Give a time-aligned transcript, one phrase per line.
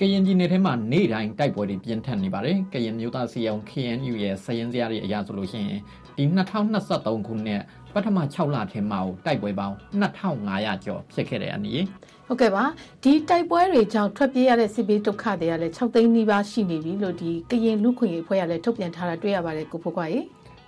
[0.00, 5.80] ကရင်ပြည်နယ်ထဲမှာနေ့တိုင်းတိုက်ပွဲတွေပြင်းထန်နေပါတယ်။ကရင်မျိုးသားစီအောင် KNU ရဲ့စရင်စရာတွေအရာဆိုလို့ရှိရင်
[6.16, 6.24] ဒီ
[6.74, 7.62] 2023ခုနှစ်
[7.94, 11.84] ပထမ6လထဲမှာတိုက်ပွဲပေါင်း2500ကျော်ဖြစ်ခဲ့တဲ့အနည်း
[12.26, 12.64] ဟုတ်ကဲ့ပါ
[13.02, 20.20] ဒီတိုက်ပွဲတွေကြောင့်ထွက်ပြေးရတဲ့စစ်ဘေးဒုက္ခတွေကလည်း6သိန်းနီးပါးရှိနေပြီလို့ဒီကရင်လူခွင့်ရေးအဖွဲ့ကလည်းထုတ်ပြန်ထားတာတွေ့ရပါတယ်ကိုဖိုးကွာရေ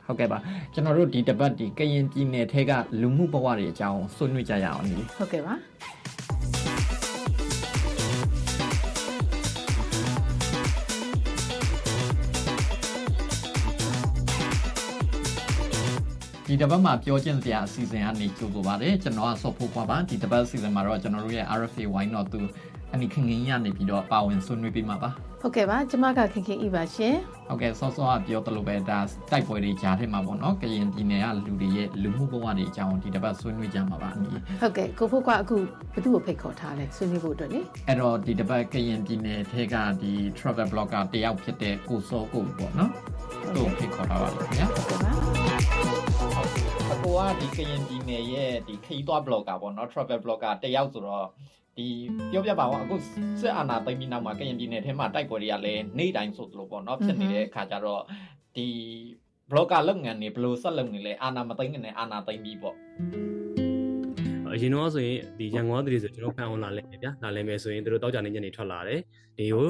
[0.06, 0.38] ဟုတ်ကဲ့ပါ
[0.72, 5.54] ကျွန်တော်တို့ဒီတပတ်ဒီကရင်ပြည်နယ်ထဲကလူမှုဘဝတွေအကြောင်းဆွေးနွေးကြရအောင်နိဟုတ်ကဲ့ပါ
[16.50, 22.40] ဒီတပတ်မှာပြောချင်းစရာအစီအစဉ်ကနေကြိုဆိုပါတယ်ကျွန်တော်ကဆော့ဖို့ခွာပါဒီတပတ်အစီအစဉ်မှာတော့ကျွန်တော်တို့ရဲ့ RFA wine not to
[22.94, 27.14] အနိခင်ခင်ရနေပြီးတော့ပါဝင်ဆွေးနွေးပေးမှာပါဟုတ်ကဲ့ပါကျမကခင်ခင်ဤပါရှင်
[27.48, 28.98] ဟုတ်ကဲ့ဆော့ဆော့ကပြောသလိုပဲဒါ
[29.30, 34.28] တိုက်ပွဲတွေကြားထဲမှာပေါ့နော်ကရင်ပြည်နယ်ကလူတွေရဲ့လူမှုဘဝတွေအကြောင်းဒီတစ်ပတ်ဆွေးနွေးကြမှာပါအနီ
[34.60, 35.56] ဟုတ်ကဲ့ကိုဖို့ကအခု
[35.94, 42.90] ဘသူ့ကိုဖိတ်ခေါ်ထားလဲဆွေးနွေးဖို့အတွက်လေအဲ့တော့ဒီတစ်ပတ်ကရင်ပြည်နယ်ထဲကဒီ travel blogger တယောက်ဖြစ်တဲ့ကိုစောကိုပေါ့နော်
[43.54, 45.97] သူ့ကိုဖိတ်ခေါ်ထားပါလို့ခင်ဗျာဟုတ်ကဲ့ပါ
[46.38, 51.26] အကိုကဒီကရင်ပြည်နယ်ရဲ့ဒီခရီးသွား blogger ပေါ့နော် travel blogger တယောက်ဆိုတော့
[51.76, 51.86] ဒီ
[52.30, 52.96] ပြောပြပါအောင်အခု
[53.40, 58.02] စစ်အာဏာသိမ်းပြီးနောက်မှာကရင်ပြည်နယ်ထဲမှာတိုက်ပွဲတွေကလည်းနေ့တိုင်းဆိုသလိုပေါ့နော်ဖြစ်နေတဲ့အခါကျတော့
[58.56, 58.66] ဒီ
[59.50, 62.76] blogger လုပ်ငန်းတွေဘယ်လိုဆက်လုပ်နေလဲအာဏာမသိမ်းခင်နဲ့အာဏာသိမ်းပြီးပေါ့
[64.54, 69.00] အရင်တော့ဆိုရင်ဒီရန်ကုန်ကတည်းဆိုကျွန်တော်ဖန်အောင်လာလဲဗျာလာလဲမယ်ဆိုရင်တို့တောက်ကြနေညနေထွက်လာတယ်
[69.38, 69.66] ဒီကို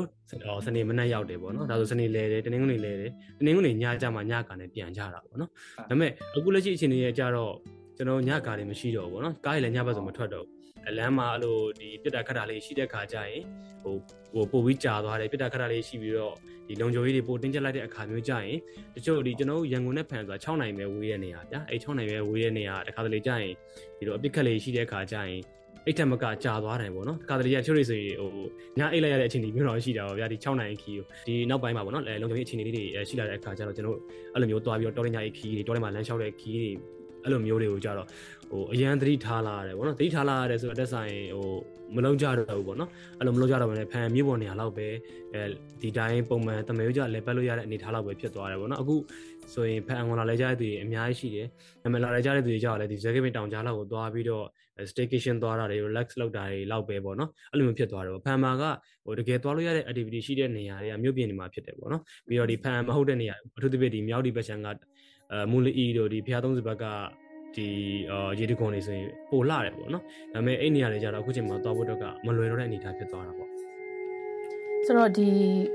[0.67, 7.53] စနေမနက်ရောက်တယ်ပေါ့နော်ဒါဆိုစနေလဲတယ်တနင်္ဂနွေလဲတယ်တနင်္ဂနွေညကြမှာညကာနဲ့ပြန်ကြတာပေါ့နော်ဒါပေမဲ့အခုလက်ရှိအချိန်ကြီးကြတော့
[7.97, 10.58] ကျွန်တော်ညကာတွေမရှိတော့ဘူးပေါ့နော်ကားရည်လည်းညဘက်ဆိုမထွက်တော့ဘူး
[10.99, 13.43] လမ်းမှာအဲ့လိုဒီပြစ်တာခတ်တာလေးရှိတဲ့ခါကျရင်
[13.83, 13.97] ဟို
[14.33, 16.35] ဟိုပို့ပြီးကြာသွားတယ်ပြစ်တာခတ်တာလေးရှိပြီးတော့
[16.69, 18.57] ဒီလုံခြုံရေးတွေပို့တင်းကျပ်လိုက်တဲ့အခါမျိုးကျရင်
[18.95, 23.53] တချို့ဒီကျွန်တော်ရန်ကုန်နဲ့ဖန်ဆိုတာ6နိုင်ပဲဝေးတဲ့နေရာဗျာအဲ့6နိုင်ပဲဝေးတဲ့နေရာတခါတလေကျရင်
[23.99, 25.41] ဒီလိုအပစ်ခတ်လေးရှိတဲ့အခါကျရင်
[25.87, 28.31] အိတ်ထက်မကကြာသွားတယ်ပေါ့နော်တခါတလေကချို့တွေဆိုရင်ဟို
[28.79, 33.99] ညအိတ်လိုက်ရတဲ့အချိန်ဒီမျိုးတော့ရှိတာပါဗျာဒီ6နိုင်ခီကိုဒီနောက်ပိုင်းမှာပေါ့နော်လုံခြုံရေးအချိန်လေးတွေရှိလာတဲ့အခါကျတော့ကျွန်တော်
[34.35, 36.71] အဲ့လိုမျိုးသွားပြီးတော့တော်ရညအိတ်ခီတွေတော်ရမှာလမ်းလျှောက်တဲ့ခီတွေ
[37.25, 38.07] အဲ့လိုမျိုးတွေကိုကြတော့
[38.51, 41.51] ဟိုအရန်သတိထားလာရတယ်ဗောနော်သတိထားလာရတယ်ဆိုတော့တက်ဆိုင်ဟို
[41.97, 44.89] မလုံးကြတော့ဘူးဗောနော်အဲ့လိုမလုံးကြတော့ဘဲဖန်မြေပေါ်နေရာလောက်ပဲ
[45.35, 45.43] အဲ
[45.83, 48.97] ဒီတိုင်းပုံမှန်တမယုတ်ကြလဲပတ်လို့ရတဲ့အနေထားလောက်ပဲဖြစ်သွားတယ်ဗောနော်အခု
[49.55, 51.47] ဆိုရင်ဖန်ဝင်လာလဲကြတဲ့သူတွေအများကြီးရှိတယ်
[51.83, 54.47] ဒါပေမဲ့လာလဲကြတဲ့သူတွေကြောက်လဲဒီ Zagabin တောင်ကြားလောက်ကိုသွားပြီးတော့
[54.91, 58.63] staycation သွားတာတွေ relax လုပ်တာတွေလောက်ပဲပေါ့နော်အဲ့လိုမျိုးဖြစ်သွားတယ်ပေါ့ဖန်မာက
[59.05, 64.69] ဟိုတကယ်သွားလို့ရတဲ့ activity ရှိတဲ့နေရာတွေကမြို့ပြင်တွေမှာဖြစ်တယ်ပေါ့နော်ပြီးတော့ဒီဖန်မဟုတ်တဲ့နေရာအထူးသဖြင့်ဒီမြောက်ဒီဘက်ချန်က
[65.33, 66.85] အဲမူလီတို့ဒီဖျားသုံးစဘက်က
[67.57, 67.69] ဒီ
[68.11, 73.51] အာရေတခွန်တွေဆိုရင်ပိုလာတယ်ပေါ့နော်ဒါပေမဲ့အဲ့နေရာတွေကြတော့အခုချိန်မှာသွားဖို့တော့ကမလွယ်တော့တဲ့အနေအထားဖြစ်သွားတာပေါ့
[74.87, 75.29] ဆိုတော့ဒီ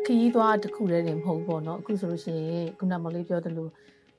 [0.05, 3.67] ခရီးသွားတစ်ခုတည်းနေမဟုတ်ဘူးပေါ့နော်အခုဆိုလို့ရှိရင်ခုနမလေးပြောသလို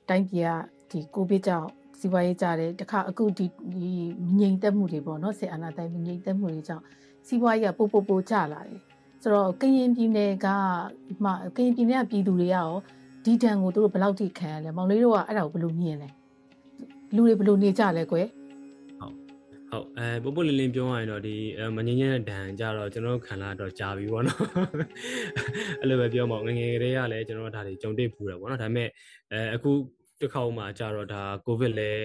[0.08, 0.50] တိုင်းပြည်က
[0.90, 1.68] ဒီကိုဗစ်ကြောင့်
[1.98, 3.90] စီးပွားရေးကြတယ်တခါအခုဒီဒီ
[4.38, 6.84] ငြိမ်သက်မှုတွေပေါ့နော်ဆေအာနာတိုင်းငြိမ်သက်မှုတွေကြောင့်
[7.26, 8.80] စီးပွားရေးကပိုပိုပိုကျလာတယ်
[9.22, 10.48] ဆိုတော့ကရင်ပြည်နယ်က
[11.24, 12.70] မှကရင်ပြည်နယ်ကပြည်သူတွေကရော
[13.24, 16.08] ဒီတန်ကိုတို့ဘယ်လောက်ထိခံရလဲမောင်လေးတို့ကအဲ့ဒါကိုဘယ်လိုမြင်လဲ
[17.14, 18.26] လူတွေဘယ်လိုနေကြလဲကွယ်
[19.70, 21.36] ဟုတ်အဲပုပ်ပုလင်းလင်းပြောရရင်တော့ဒီ
[21.76, 24.40] မငင်းငင်းတဲ့ဒဏ်ကြတော့ကျွန်တော်ခံလာတော့ကြာပြီပေါ့နော်
[25.80, 28.88] အဲ့လိုပဲပြောမှာငငယ်ကလေးကလည်းကျွန်တော်ဒါတွေကြုံတွေ့ဖူးတယ်ပေါ့နော်ဒါပေမဲ့
[29.32, 29.70] အဲအခု
[30.20, 32.04] တစ်ခေါက်မှကြတော့ဒါကိုဗစ်လည်း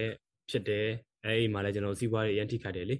[0.50, 0.86] ဖြစ်တယ်
[1.24, 2.96] အဲဒီမှာလည်းကျွန်တော်စီးပွားရေးအရင်ထိခိုက်တယ်လေ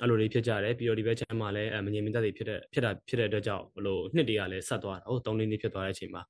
[0.00, 6.22] အဲ့လိုလေးဖြစ်ကြတယ်ပြီးတော့ဒီဘက်ချမ်းမှာလည်းမငြိမ်မသက်တွေဖြစ်တဲ့ဖြစ်တာဖြစ်တဲ့အတွက်ကြောင့်ဘလို့နှစ်တည်းကလည်းဆက်သွားတာဟုတ်၃နှစ်နှစ်ဖြစ်သွားတဲ့အချိန်မှာ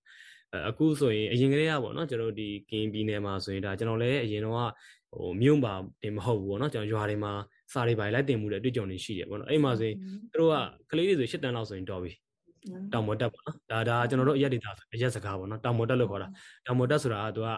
[0.69, 4.55] အခုဆိုရင်အရင်ကလေးကပေါ့နော်ကျွန်တော်ဒီကင်းပြည်နယ်မှာဆိုရင်ဒါကျွန်တော်လည်းအရင်တော့
[5.13, 7.33] ဟိုမြို့မှာတင်မဟုတ်ဘူးပေါ့နော်ကျွန်တော်ရွာတွေမှာ
[7.73, 9.97] စာတွေပါလိုက်တင်မှုတဲ့အတွေ့အကြုံတွေရှိတယ်ပေါ့နော်အဲ့မှာဆိုရင်
[10.33, 10.55] သူတို့က
[10.91, 12.13] ကလေးတွေဆို၈တန်းလောက်ဆိုရင်တော်ပြီ
[12.93, 16.29] တောင်မော်တက်ပေါ့နော်ဒါဒါကျွန်တော်တို့အရက်ဒေတာဆိုအရက်စကားပေါ့နော်တောင်မော်တက်လို့ခေါ်တာ
[16.67, 17.49] တောင်မော်တက်ဆိုတာကသူက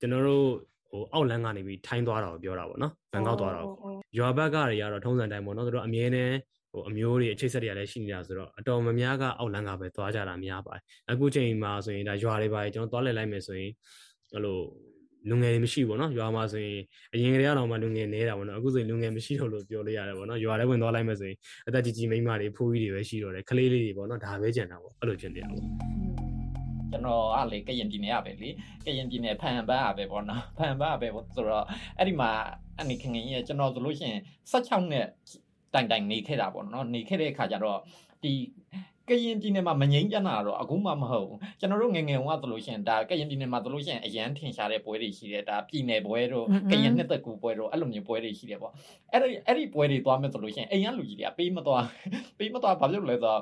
[0.00, 0.44] ကျွန်တော်တို့
[0.90, 3.74] ဟိုအောက်လန်းကနေပြီးထိုင်းသွားတာကိုပြောတာပေါ့နော်ဘန်ကောက်သွားတာကို
[4.18, 6.34] ရွာဘက်ကတွေကတော့ထုံးစံတိုင်းပေါ့နော်သူတို့အမြဲတမ်း
[6.71, 10.81] ဟိုအမျိုးတွေအချိတ်ဆက်တွေကလည်းရှိနေတာဆိုတော့အတော်မများကအောက်လန်းကပဲသွားကြတာများပါတယ်
[11.11, 13.71] အခုချိန်မှာဆိုရင်ဒါရွာတွေပါကျွန်တော်သွားလဲလိုက်မယ်ဆိုရင်
[14.33, 14.59] အဲ့လို
[15.29, 16.79] လူငယ်တွေမရှိဘူးเนาะရွာမှာဆိုရင်
[17.13, 21.37] အရင်ကတည်းကတော့မှလူငယ်နေတာပေါ့နော်အခုဆိုရင်လူငယ်မရှိတော့လို့ပြောလို့ရတယ်ပေါ့နော်ရွာထဲဝင်သွားလိုက်မယ်ဆိုရင်
[21.67, 25.63] အသက်ကြီးကြီးမိန်းမတွေဖိုးကြီးတွေပဲရှိတော့တယ်ကလေးလေးတွေပေါ့နော်ဒါပဲကြံတာပေါ့အဲ့လိုဖြစ်နေတာပေါ့
[26.91, 28.49] ကျွန်တော်ကလေကရင်ပြည်နယ်ကပဲလေ
[28.85, 31.65] ကရင်ပြည်နယ်ဖန်ပန်းကပဲပေါ့နော်ဖန်ပန်းကပဲပေါ့ဆိုတော့
[31.97, 32.31] အဲ့ဒီမှာ
[32.79, 34.21] အနေခင်ခင်ကြီးကျွန်တော်ဆိုလို့ရှိရင်
[34.51, 35.07] 16နှစ်
[35.74, 37.78] တိုင်တိုင်နေခဲ့တာပေါ့နော်နေခဲ့တဲ့အခါကျတော့
[38.22, 38.32] ဒီ
[39.08, 42.08] ကရင်ပြည်နယ်မှာမငိမ့်ကြတာတော့အခုမှမဟုတ်ဘူးကျွန်တော်တို့ငငယ်က
[42.40, 48.72] ဆိုလို့ရှိရင်ဒါကရင်ပြည်နယ်မှာဆိုလို့ရှိရင်အရန်ထင်ရှားတဲ့ပွဲတွေရှိတယ်ဒါပြည်နယ်ပွဲတို့ကရင်နှစ်သက်ကူပွဲတို့အဲ့လိုမျိုးပွဲတွေရှိတယ်ပေါ့
[49.12, 51.84] အဲ့ဒီအဲ့ဒီပွဲတွေသွားမယ်ဆိုလို့ရှိရင်အိမ်ကလူကြီးတွေကပေးမသွား
[52.38, 53.40] ပေးမသွားဘာဖြစ်လို့လဲဆိုတော့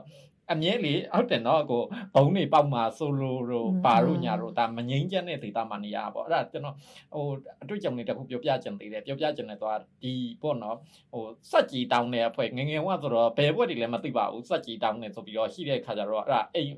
[0.52, 1.82] အမြဲလေဟုတ်တယ်နော်ကို
[2.14, 6.76] ဘုံနေပေါက်မှာဆိုလိုတို့ပါတို့ညာတို့ဒါမငိမ့်ချက်တဲ့ဒေတာမှာနေရပါပေါ့အဲ့ဒါကျွန်တော်
[7.14, 7.26] ဟို
[7.62, 10.12] အတွေ့အကြုံတွေတခုပြောပြချင်သေးတယ်ပြောပြချင်တယ်သွားဒီ
[10.42, 10.76] ပေါ့နော်
[11.12, 16.72] ဟိုစက်ကြီးတောင်းတဲ့အဖွဲ့ငငယ်ဝဆိုတော့ဘယ်ဘွက်တွေလည်းမသိပါဘူးစက်ကြီးတောင်းနေဆိုပြီးတော့ရှိတဲ့ခါကျတော့အဲ့ဒါအိမ်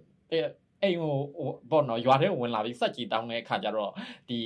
[0.83, 1.15] အိမ်ဟို
[1.71, 3.93] ပေါ့နော်ရွာထဲဝင်လာပြီးစက်ကြီးတောင်းတဲ့ခါကျတော့
[4.29, 4.41] ဒီ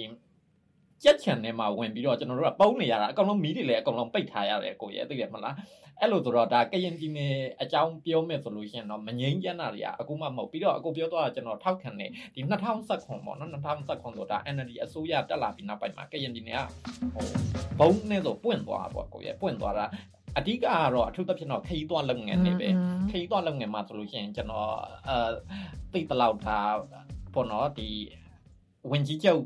[1.05, 5.55] ကြက်ချန်ထဲမှာဝင်ပြီးတော့ကျွန်တော်တို့ကပုံးနေရတာအကောင်လုံးမီးတွေလည်းအကောင်လုံးပိတ်ထားရတယ်ကိုရဲ့သိတယ်မလား
[6.01, 12.41] အဲ့လိုဆိုတော့ဒါကရင်ပြည်နယ်အကြောင်းပြောမယ်ဆိုလို့ရှိရင်တော့မငိမ့်ကျန်းတာတွေကအခုမှမဟုတ်ပြီးတော့အခုပြောတော့ကျွန်တော်ထောက်ခံနေဒီ
[12.83, 16.63] 2019ပေါ့နော်2019ဆိုတော့ NLD အစိုးရတက်လာပြီးနောက်ပိုင်းမှာကရင်ပြည်နယ်က
[17.15, 17.27] ဟို
[17.79, 19.87] ဘုံနဲ့ဆိုပွင့်သွားပေါ့ကိုရဲ့ပွင့်သွားတာ
[20.39, 22.69] အဓိကကတော့အထူးသဖြင့်တော့ခရီးသွားလုပ်ငန်းတွေပဲ
[23.11, 24.71] ခရီးသွားလုပ်ငန်းမှာဆိုလို့ရှိရင်ကျွန်တော်
[25.09, 25.17] အဲ
[25.93, 26.59] သိတလောက်တာ
[27.35, 27.89] ပေါ့နော်ဒီ
[28.91, 29.43] ဝင်ကြီးချုပ်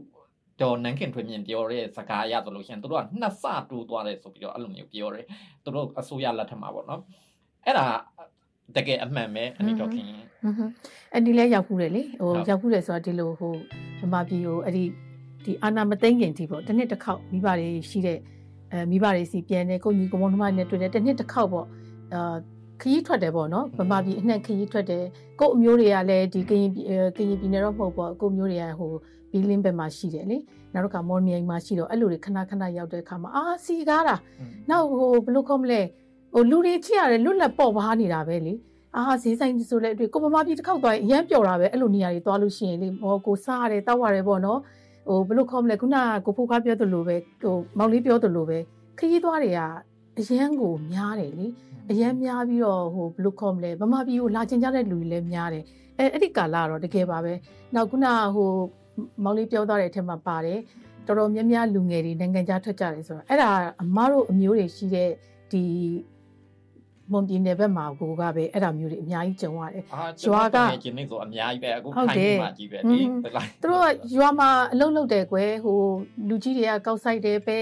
[0.60, 5.24] ဒေါ်နန်းခင်ထွေမြင့်ပြောတဲ့စကားအရဆိုလို့ရှိရင်တို့ကနှစ်ဆတိုးသွားတယ်ဆိုပြီးတော့အဲ့လိုမျိုးပြောတယ်
[5.64, 7.00] တို့အစိုးရလက်ထက်မှာပေါ့နော်
[7.64, 7.86] အဲ့ဒါ
[8.76, 10.06] တကယ်အမှန်ပဲအနိတော်ခင်
[11.12, 13.52] အဲ့ဒီလဲရောက်ခုတယ်လေဟိုရောက်ခုတယ်ဆိုတော့ဒီလိုဟို
[14.00, 14.84] ဗမာပြည်ကိုအဲ့ဒီ
[15.44, 18.18] ဒီအာနာမသိမ့်ခင်ဒီပေါ့တစ်နှစ်တစ်ခေါက်မိဘတွေရှိတဲ့
[18.72, 21.66] အဲမိဘတွေစီပြန်နေကိုကြီးကိုမုံနှမနဲ့တွေ့တယ်တစ်နှစ်တစ်ခေါက်ပေါ့
[22.14, 22.36] အာ
[22.80, 25.04] ခရီးထွက်တယ်ပေါ့နော်ဗမာပြည်အနှံ့ခရီးထွက်တယ်
[25.40, 28.92] ကို့အမျိုးတွေကလည်းဒီကရင်ကရင်ပြည်နယ်တော့မဟုတ်ပေါ့ကို့မျိုးတွေကဟို
[29.30, 30.38] ဘီလင်းဘက်မှာရှိတယ်လေ
[30.74, 34.16] နောက်တစ်ခါမော်မြိုင်မှာရှိတော့အဲ့လိုတွေခဏခဏရောက်တဲ့အခါမှာအာစီကားတာ
[34.70, 35.80] နောက်ဟိုဘယ်လိုခေါ်မလဲ
[36.34, 38.54] ဟိုလူတွေချစ်ရတယ်လွတ်လပ်ပေါ့ပါနေတာပဲလေ
[38.96, 44.60] အာဈေးဆိုင်ဆိုလဲအတွေ့ကိုမမပြည်တစ်ခေါက်သွားရင်အရန်ပျော်တာပဲအဲ့လိုနေရာတွေသွားလို့ရှိရင်လေဟောကိုစားရတယ်တောက်ရတယ်ပေါ့နော်
[45.08, 48.58] ဟိုဘယ်လိုခေါ်မလဲခုနကကိုဖိုးခွားပြောသလိုပဲဟိုမောင်လေးပြောသလိုပဲ
[48.98, 49.60] ခရီးသွားတွေက
[50.18, 51.46] အရန်ကိုများတယ်လေ
[51.90, 55.64] အရန်များပြီးတော့ဟိုဘယ်လိုခေါ်မလဲဗမာပြည်ကိုလာကျင်ကြတဲ့လူတွေလည်းများတယ်
[55.98, 57.32] အဲအဲ့ဒီကာလကတော့တကယ်ပါပဲ
[57.74, 58.50] နောက်ခုနဟို
[59.24, 60.58] မောင်လေးပြောသွားတဲ့အထက်မှာပါတယ်
[61.06, 63.50] တော်တော်များများလူငယ်တွေနိုင်ငံခြားထွက်ကြတယ်ဆိုတော့အဲ့ဒါ
[63.82, 65.10] အမားတို့အမျိုးတွေရှိတဲ့
[65.52, 65.62] ဒီ
[67.12, 69.84] မွန်ပြည်နယ်ဘက်မှာကိုကပဲအဲ့ဒါမျိုးတွေအများကြီးကြုံရတယ်။
[70.26, 72.98] ရွာကကျင်းနေဆိုအများကြီးပဲအခုထိုင်းမှာကြီးပဲဒီ
[73.62, 75.80] သူတို့ကရွာမှာအလုပ်လုပ်တယ်ကွယ်ဟို
[76.28, 77.58] လူကြီးတွေကကောက်ဆိုင်တယ်ပဲ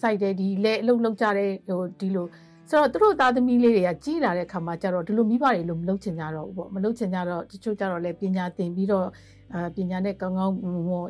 [0.00, 2.26] စိုက်တယ်ဒီလဲအလုပ်လုပ်ကြတယ်ဟိုဒီလို
[2.70, 9.06] ဆိုတော့သူတို့သားသမီးလေးတွေကကြီးလာတဲ့ခါမှာကျတော့ဒီလိုမိဘတွေလို့မလုပ်ချင်ကြတော့ဘူးပေါ့မလုပ်ချင်ကြတော့တချို့ကျတော့လဲပညာသင်ပြီးတော့
[9.54, 10.54] အာပညာနဲ့ကောင်းကောင်း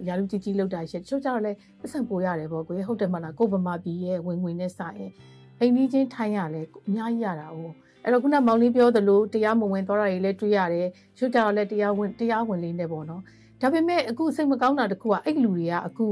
[0.09, 5.13] ရာလူကြီးကြီးလောက်တာရှိတချို့ကျတော့လဲပတ်စံပိုရတယ်ပေါ့ကိုဟုတ်တယ်မလားကိုဗမာပြည်ရဲ့ဝင်ဝင်နဲ့စာရင်
[5.61, 7.59] အိမ်ကြီးချင်းထိုင်းရလဲအများကြီးရတာ哦
[8.03, 13.23] အဲ့တော့ခုနမောင်လေးပြောသလိုတရားမဝင်သွားတာတွေလည်းတွေ့ရတယ်ချို့ကြတော့လဲတရားဝင်တရားဝင်လေးနဲ့ပေါ့နော်
[13.61, 16.07] ဒါပေမဲ့အခုစိတ်မကောင်းတာတခုကအဲ့လူတွေကအခု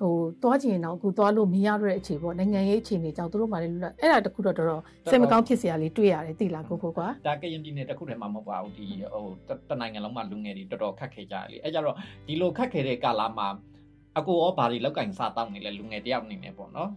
[0.00, 9.26] ဟိုသွားချင်တော့အခုသွားလို့မရတော့တဲ့အခြေပေါ့နိုင်ငံရေးအခြေအနေကြောင့်သူတို့မှလည်းလွတ်အဲ့ဒါတခုတော့တော်တော်စိတ်မကောင်းဖြစ်စရာလေးတွေ့ရတယ်သိလားကိုဖို့ကွာဒါကရင်ပြည်နယ်တခုတည်းမှမဟုတ်ပါဘူးဒီဟို
[9.70, 11.96] တနိုင်ငံလုံးမှာလူငယ်တွေတော်တော်ခက်ခဲကြတယ်လေအဲ့ကြတော့
[12.26, 13.48] ဒီလိုခက်ခဲတဲ့ကာလမှာ
[14.18, 16.90] အကိုရောဘာတွေလောက်ကင်စားတောင်းနေလဲလူငယ်တယောက်နေနေပေါ့နော်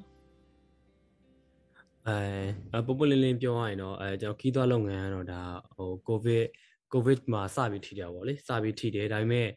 [2.08, 5.42] အဲပပလင်းလင်းပြောရရင်တော့အဲကျွန်တော်ခီးသွွားလုပ်ငန်းကတော့ဒါ
[5.76, 6.46] ဟိုကိုဗစ်
[6.92, 9.48] ကိုဗစ်မှာစပြီးထိတယ်ပေါ့လေစပြီးထိတယ်ဒါပေမဲ့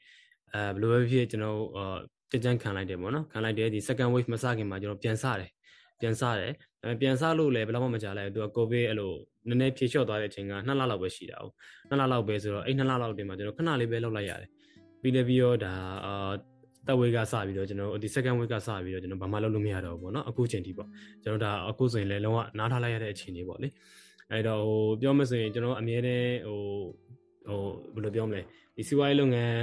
[0.54, 1.60] အဲဘယ်လိုပဲဖြစ်ကျွန်တော်
[2.32, 5.50] ကြကြမ်းခံလိုက်တယ်ပေါ့နော်ခံလိုက်တယ်ဒီ second wave မစခင်မှာကျွန်တော်ပြန်စတယ်
[6.00, 6.52] ပြန်စတယ်
[6.84, 9.12] အဲပြန်စလို့လည်းဘယ်တော့မှမကြလိုက်ဘူးသူကကိုဗစ်အဲ့လို
[9.48, 11.54] နည်းနည်းဖြေလျှော့သွားတဲ့အချိန်က2လလောက်ပဲရှိတာဟုတ်
[11.90, 14.48] 2လလောက်ပဲဆိုတော့အဲ့2လလောက်တင်မှာကျွန်တော်ခဏလေးပဲလောက်လိုက်ရတယ်
[15.02, 15.72] ပြီးလည်းပြီးတော့ဒါ
[16.06, 16.32] အာ
[16.86, 20.88] တက်ဝေးကစပြီးတော့ကျွန်တော်ဒီ second week ကစပြီးတော့ကျွန်တော်ဘာမှလုပ်လို့မရတော့ဘူးပေါ့နော်အခုချိန်ထိပေါ့
[21.22, 23.68] ကျွန်တော်ဒါအခုဆိုရင်လည်းလုံးဝနားထားလိုက်ရတဲ့အခြေအနေပေါ့လေ
[24.30, 26.62] အဲ့တော့ဟိုပြောမဆိုရင်ကျွန်တော်အမြဲတမ်းဟို
[27.48, 27.60] ဟို
[27.94, 28.40] ဘယ်လိုပြောမလဲ
[28.76, 29.56] ဒီစီးပွားရေးလုပ်ငန်း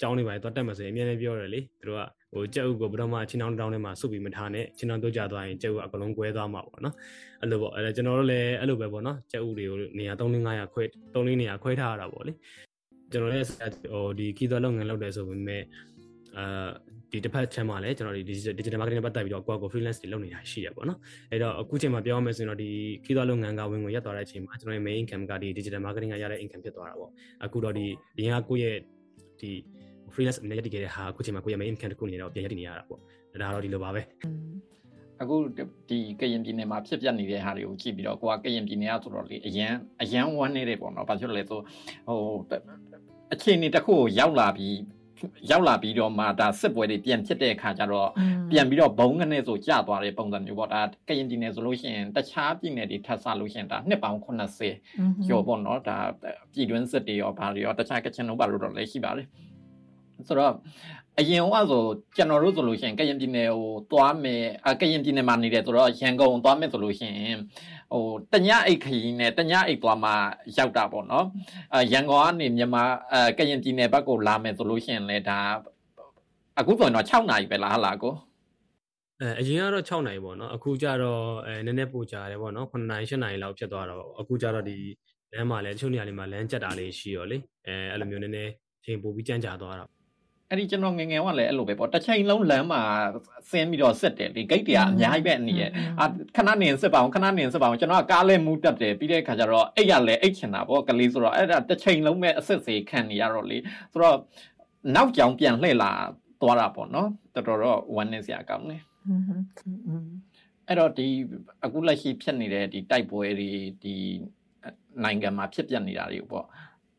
[0.00, 2.02] ကြောင်းတွေပါတော့တက်မှာဆိုရင်အမြဲတမ်းပြောရတယ်လေသူတို့က
[2.32, 6.94] ဟိုကြက်ဥကိုဘယ်တော့မှချင်းတောင်းတောင်းထဲမှာစုပ်ပြီးမထားနဲ့ချင်းတောင်းတို့ကြသွားရင်ကြက်ဥကအကလုံးကွဲသွားမှာပေါ့နော်
[7.40, 10.82] အဲ့လိုပေါ့အဲ့ကျွန်တော်တို့လည်းအဲ့လိုပဲပေါ့နော်ကြက်ဥတွေကိုနေရာ3500ခွဲ
[11.14, 12.32] 34နေရာခွဲထားရတာပေါ့လေ
[13.12, 15.62] ကျွန်တော်လည်းဟိုဒီခီးသွလုပ်ငန်းလုပ်တယ်ဆိုပေမဲ့
[16.38, 16.68] အာ
[17.12, 18.22] ဒီတစ်ဖက်ချမ်းမှာလည်းကျွန်တော်ဒီ
[18.58, 20.98] digital marketing နဲ့ပတ်သက်ပြီးတော့ကိုယ့်ကို freelance တွေလုပ်နေတာရှိရပေါ့နော်
[21.30, 22.70] အဲ့တော့အခုချိန်မှာပြောရမယ်ဆိုရင်တော့ဒီ
[23.04, 27.10] ခီးသွွားလုပ်ငန်းကဝင်ငွေရက်သွားတဲ့အချိန်မှာကျွန်တော်ရဲ့ main income ကဒီ digital marketing ကရတဲ့ income ဖြစ်သွားတာပေါ့
[27.44, 27.86] အခုတော့ဒီ
[28.18, 28.76] အရင်ကကိုယ့်ရဲ့
[29.40, 29.50] ဒီ
[30.14, 33.00] freelance အနေနဲ့ရည်တည်ခဲ့တဲ့ဟာအခုချိန်မှာကိုယ့်ရဲ့ main income တစ်ခုအနေနဲ့တော့ပြန်ရည်တည်နေရတာပေါ့
[33.42, 34.02] ဒါတော့ဒီလိုပါပဲ
[35.22, 35.36] အခု
[35.88, 39.72] ဒီကရင်ပြည်နယ်မှာဖြစ်ပျက်နေတဲ့ဟာတွေကိုကြည့်ပြီးတော့ကိုကကရင်ပြည်နယ်ကဆိုတော့လေအရန်
[40.02, 41.60] အရန်ဝမ်းနေတယ်ပေါ့နော်ဘာဖြစ်လို့လဲဆို
[42.08, 42.18] ဟို
[43.32, 44.76] အခြေအနေတစ်ခုကိုရောက်လာပြီး
[45.50, 48.08] ရောက်လာပြီးတော့မှဒါစစ်ပွဲတွေပြန်ဖြစ်တဲ့အခါကျတော့
[48.50, 54.20] ပြန်ပြီးတော့ဘုံကနေဆိုကျသွားတဲ့ပုံစံမျိုးပေါ့ဒါကရင်ပြည်နယ်ဆိုလို့ရှိရင်တခြားပြည်နယ်တွေထပ်ဆလို့ရှိရင်ဒါနှစ်ပေါင်း
[54.72, 55.98] 80ကျော်ပေါ့နော်ဒါ
[56.52, 59.26] ပြည်တွင်းစစ်တွေရောဘာတွေရောတခြားကချင်တို့ဘာလို့တော့လည်းရှိပါတယ်
[60.26, 60.52] ဆိုတော့
[61.18, 61.82] အရင်ကဆို
[62.16, 67.38] ကျွန်တော်တို့ဆိုလို့ရှိရင်ကရင်ပြည်နယ်ကိုသွားမယ်အကရင်ပြည်နယ်မှာနေတယ်ဆိုတော့ရန်ကုန်သွားမယ်ဆိုလို့ရှိရင်
[67.92, 70.10] ဟိုတညအိတ်ခရီးနဲ့တညအိတ်သွားမှ
[70.56, 71.26] ရောက်တာပေါ့နော်
[71.74, 75.38] အရန်ကုန်ကနေမြန်မာအကရင်ပြည်နယ်ဘက်ကိုလာမယ်ဆိုလို့ရှိရင်လည်းဒါ
[76.58, 78.14] အခုဆိုရင်တော့6နာရီပဲလားဟလားကို
[79.20, 84.76] အဲအရင်ကတော့6နာရီပေါ့နော်အခုကျတော့အဲနည်းနည်းပိုကြာတယ်ပေါ့နော်9နာရီ10နာရီလောက်ဖြစ်သွားတော့အခုကျတော့ဒီ
[85.32, 87.36] လမ်းမှာလည်းတချို့နေရာတွေမှာလမ်းကျက်တာလေးရှိရောလေ
[87.66, 88.52] အဲအဲ့လိုမျိုးနည်းနည်း
[88.84, 89.86] ချိန်ပိုပြီးကြမ်းကြာသွားတာ
[90.50, 92.82] အဲ့ဒီကျွန်တော်ငငယ်ကလည်းအဲ့လိုပဲပေါ့တစ်ချိန်လုံးလမ်းမှာ
[93.50, 95.70] ဆင်းပြီးတော့ဆက်တယ်ဒီဂိတ်တွေကအများကြီးပဲအနေရဲ့
[96.00, 103.58] အာခဏနေစစ်ပါအောင်ခဏနေစစ်ပါအောင်ကျွန်တော်ကကားလဲမူးတက်တယ်ပြီးတဲ့ခါကျတော့အဲ့ရလဲအိတ်ချင်တာပေါ့ကလေးဆိုတော့အဲ့ဒါတစ်ချိန်လုံးပဲအစစ်စေခံနေရတော့လေ
[103.92, 104.18] ဆိုတော့
[104.94, 105.92] နောက်ကြောင်ပြန်လှည့်လာ
[106.40, 108.82] သွားတာပေါ့နော်တော်တော်တော့ one နဲ့စရာကောင်းတယ်
[110.68, 111.06] အဲ့တော့ဒီ
[111.64, 113.50] အခုလက်ရှိဖြစ်နေတဲ့ဒီတိုက်ပွဲတွေ
[113.82, 113.94] ဒီ
[115.04, 116.46] နိုင်ငံမှာဖြစ်ပြနေတာတွေပေါ့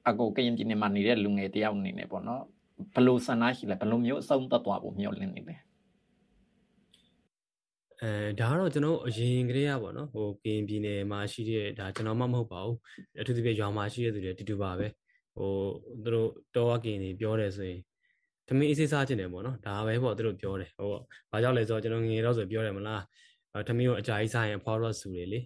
[0.09, 2.43] အကိုကရင်ပြည်နယ်မှာနေတဲ့လူငယ်တယောက်အနေနဲ့ပေါ့နော်
[2.95, 5.55] ဘလို့ဆန္ဒရှိလဲဘလို့မျိုးအဆုံးသတ်သွားဖို့မျှော်လင့်နေလဲ
[8.01, 12.77] အဲဒါကတော့ကျွန်တော်အရင်ကတည်းကပေါ့နော်ဟိုကရင်ပြည်နယ်မှာရှိတဲ့ဒါကျွန်တော်မှမဟုတ်ပါဘူး
[13.19, 14.87] အထူးသဖြင့်ရွာမှာရှိတဲ့သူတွေတူတူပါပဲ
[15.35, 15.51] ဟို
[16.03, 17.81] သူတို့တောကင်တွေပြောတယ်ဆိုရင်
[18.47, 20.89] သမီးအေးစေးစားခြင်းတယ်ပေါ့နော်ဒါပဲပေါ့သူတို့ပြောတယ်ဟို
[21.31, 23.03] ဘာကြောင့်လဲဆိုတော့ကျွန်တော်ငငယ်တော့ဆိုပြောတယ်မလား
[23.67, 25.39] သမီးကိုအကြာကြီးစားရင်ဖွာတော့ဆူတယ်လေ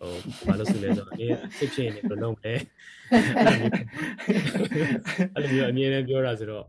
[0.00, 0.12] ဟို
[0.48, 2.54] ဘာလို့ဆူလဲဆိုတော့အေးစစ်ဖြစ်နေဘယ်လိုလုပ်လဲ
[5.34, 6.64] အဲ့လိုမျိုးအမြဲတမ်းပြောတာဆိုတော့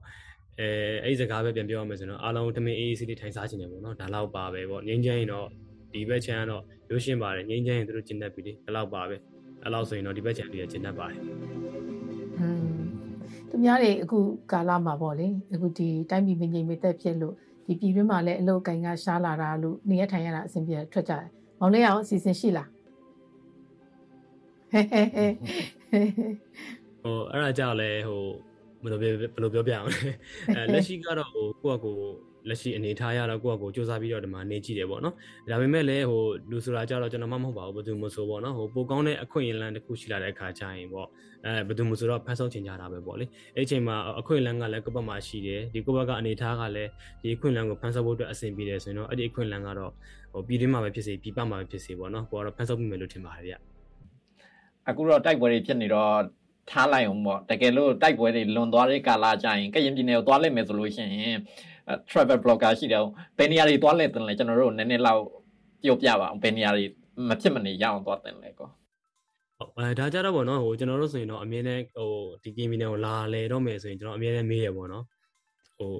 [0.59, 0.67] အဲ
[1.03, 5.47] အဲ့ဒီစကားပဲပြန်ပြောရမယ်ဆိုတော့အားလုံးသမီးအေးအေးဆေးလေးထိုင်စားခြင်းတယ်ပေါ့နော်ဒါတော့ပါပဲပေါ့ငင်းချမ်းရင်တော့
[5.93, 9.15] ဒီဘက်ချမ်းကတော့ရိုးရှင်းပါတယ်ငင်းချမ်းရင်တို့ကျင်တတ်ပြီလေဒါတော့ပါပဲ
[9.63, 11.19] အဲ့လောက်ဆိုရင်တော့ဒီဘက်ချမ်းတွေကကျင်တတ်ပါတယ်
[12.39, 12.81] อืม
[13.50, 14.19] သူများတွေအခု
[14.51, 17.33] ကာလမှာပေါ့လေအခုဒီတိုင်းပြည်မငြိမ်မသက်ဖြစ်လို့
[17.65, 22.67] ဒီပြည်တွင်းမှာလည်းအလုပ်ကိုင်ကရှားလာတာလို့နေရထိုင်ရတာအဆင်ပြေထွက်ကြတယ်မောင်လေးအောင်အစီအစဉ်ရှိလား
[24.72, 25.25] ဟဲဟဲဟဲ
[27.04, 28.24] ဟိုအဲ့ဒါကြောင့်လဲဟို
[28.84, 29.12] ဘယ်လိုဘယ်
[29.44, 30.00] လိုပြောပြအောင်လဲ
[30.56, 31.96] အဲလက်ရှိကတော့ဟိုကိုယ့်အကို
[32.50, 35.16] လက်ရှိအနေထားရတော့ကိုယ့်အကိုစူးစမ်းပြီးတော့ဒီမှာနေကြည့်တယ်ပေါ့နော်
[35.51, 41.08] ဒါပေမဲ့လည်းဟိုလူဆိုတာကြတော့ကျွန်တော်မှမဟုတ်ပါဘူးဘယ်သူမှဆိုပေါ့နော်ဟိုပိုကောင်းတဲ့အခွင့်အလမ်းတစ်ခုရှိလာတဲ့အခါကျရင်ပေါ့
[41.46, 43.25] အဲဘယ်သူမှဆိုတော့ဖန်ဆောင်ချင်ကြတာပဲပေါ့လေ
[43.56, 46.90] အဲ့ချိန်မှာအခွင့်အလမ်းကလည်းကိုယ့်ဘက်မှာရှိတယ်ဒီကိုယ့်ဘက်ကအနေထားကလည်း
[47.22, 49.92] ဒီအခွင့်အလမ်းကိုဖန်ဆောင်ဖို့အတွက်အဆင်ပြေတယ်ဆိုရင်တော့အဲ့ဒီအခွင့်အလမ်းကတော့
[50.34, 53.71] ဟိုပြည်တွင်းမှာပဲဖြစ်စေပြည်ပမှာပဲဖြစ်စေပေါ့နော်ကိုကတော့ဖန်ဆောင်ပြီးမယ်လို့ထင်ပါတယ်ဗျ
[54.89, 56.11] အခုတော့တိုက်ပွဲတွေဖြစ်နေတော့
[56.69, 61.38] ထားလိုက်အောင်ပေါ့တကယ်လို့တိုက်ပွဲတွေလွန်သွားတဲ့ကာလကြရင်ကရင်ပြည်နယ်ကိုသွားလိုက်မယ်ဆိုလို့ရှိရင်
[62.09, 63.03] travel blogger ရှိတယ်
[63.38, 65.23] ဘယ်နေရာတွေသွားလဲတင်လဲကျွန်တော်တို့နည်းနည်းလောက်
[65.83, 66.85] ပြောပြပါအောင်ဘယ်နေရာတွေ
[67.29, 68.69] မဖြစ်မနေရအောင်သွားတင်လဲကော
[69.77, 72.11] အဲဒါကြတော့ဗောနော်ဟိုကျွန်တော်တို့ဆိုရင်တော့အမြဲတမ်းဟို
[72.43, 75.05] ဒီကင်းမီနယ်ကိုလာလဲတော့မယ်ဆိုရင်ကျွန်တော်အမြဲတမ်းမေးရဗောနော်
[75.77, 75.91] ဟို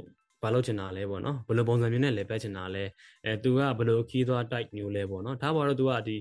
[0.41, 2.83] ဘာလို့ချင်တာလဲပေါ့နော်ဘယ်လိုပုံစံမျိုးနဲ့လဲပဲချင်တာလဲ
[3.25, 6.15] အဲသူကဘယ်လိုခီးသွားတိုက်မျိုးလဲပေါ့နော်ဒါပေါ်တော့သူကဒီ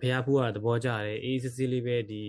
[0.00, 2.22] ဖះဖူးကသဘောကျတယ်အေးစစ်စစ်လေးပဲဒီ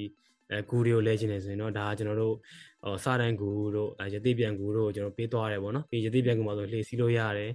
[0.51, 2.35] အဲဂူတွေကိုလဲချင်တယ်ဆိုရင်တော့ဒါကကျွန်တော်တို့
[2.83, 7.51] ဟိုစာတန်ဂူတို့ရတိပြန်ဂူတို့ကျွန်တော်ပေးသွားတယ်ပေါ့နော်ပြီးရတိပြန်ဂူမှာဆိုလှေစီးလို့ရတယ်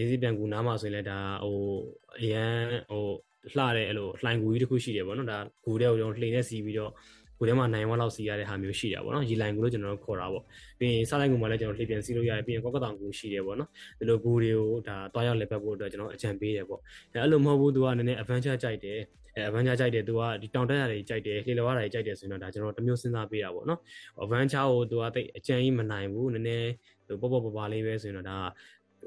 [0.00, 1.58] ရတိပြန်ဂူနားမှာဆိုရင်လည်းဒါဟို
[2.20, 2.54] အရန်
[2.90, 3.04] ဟို
[3.56, 6.92] လှတဲ့အဲ့လိုလှိုင်ဂူကြီးတစ်ခုရှိတယ်ပေါ့နော်ဒါဂူတဲ့ကိုကျွန်တော်လှေနဲ့စီးပြီးတော့
[7.40, 10.44] ကိုထဲမှာနိုင်ဝက်လောက်စီရတဲ့ဟာမျိုးရှိတာပေါ့နော်ရီလိုင်ကူလို့ကျွန်တော်တို့ခေါ်တာပေါ့
[10.78, 13.68] ပြီးရင်စားလိုက်ကူမှာလည်းကျွန်တော်လှည့်ပြန်စီလို့ရတယ်ပြီးရင်ကော့ကတောင်ကူရှိတယ်ပေါ့နော်
[13.98, 16.80] ဒီလိုကူတွေကိုဒါတွားရောက်လက်ပတ်ဖို့အတွက်ကျွန်တော်အကြံပေးတယ်ပေါ့
[17.12, 18.98] အဲအဲ့လိုမဟုတ်ဘူးသူကနည်းနည်း adventure ကြိုက်တယ်
[19.34, 23.80] အဲ adventure ကြိုက်တယ်သူကဒီတောင်တက်ရတွေကြိုက်တယ်လှေလောရတွေကြိုက်တယ်ဆိုရင်တော့ဒါကျွန်တော်တမျိုးစဉ်းစားပေးတာပေါ့နော်
[24.22, 26.70] adventure ကိုသူကတိတ်အကြံကြီးမနိုင်ဘူးနည်းနည်း
[27.20, 28.38] ဟိုပေါ့ပေါ့ပပလေးပဲဆိုရင်တော့ဒါ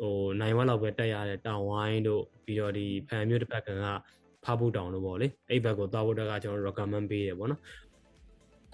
[0.02, 3.70] ဟိုနိုင်ဝက်လောက်ပဲတက်ရတဲ့တောင်ဝိုင်းတို့ပြီးတော့ဒီဖန်မျိုးတစ်ဖက်က
[4.44, 7.62] ဖားဖို့တောင်လို့ပေါ့လေအဲ့ဘက်ကိုသွားဖို့တက်ကကျွန်တော် recommend ပေးတယ်ပေါ့နော်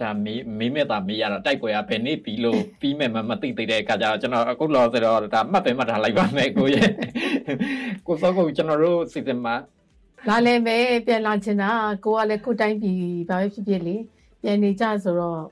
[0.01, 6.89] ဒါမေးမေးမဲ့တာမေးရတာတိုက်ပွဲကဘယ်နေ့ပြီးလို့ပြီးမဲ့မမသိသေးတဲ့အခါကျတော့ကျွန်တော်အခုလောဆိုတော့ဒါမှတ်ပဲမှတ်ထားလိုက်ပါမယ်ကိုရဲ့
[8.07, 9.55] ကိုစောကိုကျွန်တော်တို့စီစဉ်မှာ
[10.27, 11.69] လာလဲပဲပြန်လာချင်တာ
[12.05, 12.97] ကိုကလည်းကိုတိုင်းပြည်
[13.29, 13.95] ဘာပဲဖြစ်ဖြစ်လေ
[14.41, 15.43] ပြန်နေကြဆိုတော့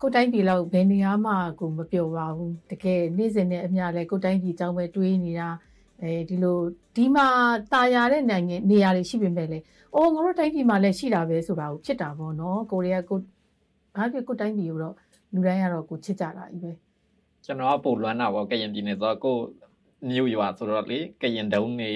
[0.00, 5.48] ကိုတိုင်းပြည်လောက်ဘယ်နေရာမှကိုမပြောပါဘူးတကယ်နေ့စဉ်နဲ့အမျှလဲကိုတိုင်းပြည်အကြောင်းပဲတွေးနေတာ
[6.02, 6.58] အဲဒီလို
[6.96, 7.26] ဒီမှာ
[7.72, 9.58] ตาရတဲ့နိုင်ငံနေရာတွေရှိပေမဲ့လေ
[9.94, 13.18] အော်ငါတို့တိုင်းပြည်မှာလည်းရှိတာပဲဆိုတာကိုဖြစ်တာပေါ့နော်ကိုရီးယားကို
[13.96, 14.94] ဘာဖြစ်ကိုတိုင်းပြည်ကိုတော့
[15.32, 16.72] လူတိုင်းကတော့ကိုချစ်ကြတာကြီးပဲ
[17.44, 19.36] ကျွန်တော်ကပို့လွမ်းတာပေါ့ကရင်ပြည်နယ်ဆိုတော့ကို
[20.08, 21.90] မြို့ရွာဆိုတော့လေကရင်တုံးနေ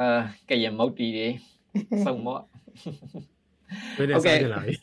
[0.00, 1.28] အာကရင်မုတ်တီတွေ
[2.04, 2.42] စုံမော့
[3.96, 4.74] ဘယ်နဲ့ဆက်ကြလာပြီ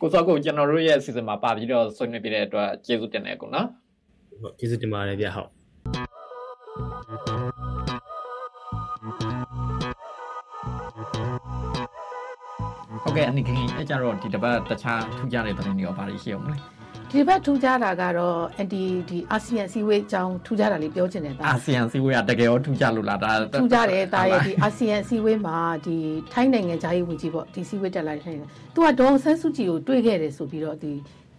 [0.00, 3.68] ကိုစောကိုကျွန်တော်တို့ရဲ့အစီအစဉ်မှာပါပြီးတော့ဆွေးနွေးပြတဲ့အတွက်ကျေးဇူးတင်တယ်ကိုနော်
[4.42, 5.50] ဟုတ်ကျေးဇူးတင်ပါတယ်ဗျဟုတ်
[13.16, 16.56] ကဲ့အနိခင်အဲ့ကြတော့ဒီတပတ်တခြားထူးခြားတဲ့သတင်းတွေရောဘာတွေရှိအောင်လဲ
[17.10, 23.30] ဒီဘက်ထူးခြားတာကတော့အန်တီဒီအာဆီယံစီဝေးအကြောင်းထူးခြားတာလေးပြောချင်တယ်ဒါအာဆီယံစီဝေးကတကယ်ရောထူးခြားလို့လားဒါ
[23.60, 25.56] ထူးခြားတယ်ဒါရဲ့ဒီအာဆီယံစီဝေးမှာ
[25.86, 25.96] ဒီ
[26.32, 30.92] ထိုင်းနိုင်ငံဂျာရေးဝန်ကြီးပေါ့ဒီစီဝေးတက်လာတဲ့ထိုင်းနိုင်ငံသူကဒေါ်ဆန်းစုကြည်ကိုတွေ့ခဲ့တယ်ဆိုပြီးတော့ဒီ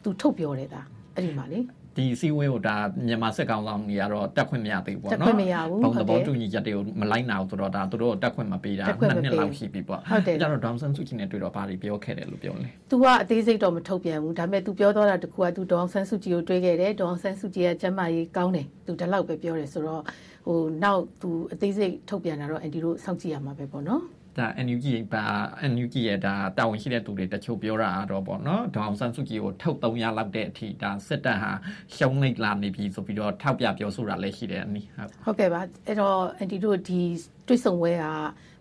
[0.04, 0.82] သူထုတ်ပြောတယ်ဒါ
[1.16, 1.60] အဲ့ဒီမှာလေ
[1.97, 2.77] ဒီစီဝေးကိုဒါ
[3.07, 20.03] မြန်မာစစ်ကောင်ဆောင်တွေကတော့တက်ခွင့်မရသေးဘူးပေါ့နော်တက်ခွင့်မရဘူးဘုံသဘောတူညီချက်တွေကိုမလိုက်နိုင်ဘူးဆိုတော့ဒါသူတို့တက်ခွင့်မပေးတာနှစ်နှစ်လောက်ရှိပြီပေါ့ဟုတ်တယ်ကျတော့ဒေါန်ဆန်စုကြည်နဲ့တွေ့တော့ဘာတွေပြောခဲ့တယ်လို့ပြောလဲ तू ကအသေးစိတ်တော့မထုတ်ပြန်ဘူးဒါပေမဲ့ तू ပြောတော့တာတခုက तू ဒေါန်ဆန်စုကြည်ကိုတွေ့ခဲ့တယ်ဒေါန်ဆန်စုကြည်ရဲ့ကျမ်းမာရေးကောင်းတယ် तू ဒီလောက်ပဲပြောတယ်ဆိုတော့
[20.47, 24.03] ဟိုနောက် तू အသေးစိတ်ထုတ်ပြန်တာတော့အန်တီတို့စောင့်ကြည့်ရမှာပဲပေါ့နော်
[24.40, 25.24] ဒါ NUG ပါ
[25.72, 31.52] NUG ရဲ့ဒါတာဝန်ရှိတဲ့သူတွေတချို့ပြောတာတော့ပေါ့နော်ဒေါအောင်ဆန်းစုကြည်ကိုထုတ်300လောက်တဲ့အထိဒါစစ်တပ်ဟာ
[31.96, 37.00] ရှုံးနေလာနေပြီဆိုပြီးတော့ထောက်ပြပြောဆိုတာလည်းရှိတယ်အနီဟုတ်ဟုတ်ကဲ့ပါအဲ့တော့အန်တီတို့ဒီ
[37.48, 38.06] တွစ်ဆုံဝဲက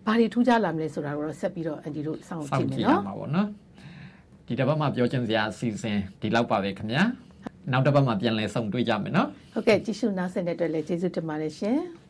[0.05, 3.47] ဘာတွေထူးခြားလာမလဲဆိုတာကိုတော့ဆက်ပြီးတော့အန်တီတို့စောင့်စောကြင့်ည့်ကြမယ်ည့်ရနော်မှာပေါ့နော်
[4.47, 7.03] ဒီတစ်ပတ်မှာပြောချင်စရာအစီအစဉ်ဒီလောက်ပါပဲခင်ဗျာ
[7.71, 11.79] နောက်တစ်ပတ်မှာပြန်လည်ဆုံတွေ့ကြမယ်နော်ဟုတ်ကဲ့ကြည့်ရှုနားဆင်တဲ့အတွက်လည်းကျေးဇူးတင်ပါတယ်ရှင်။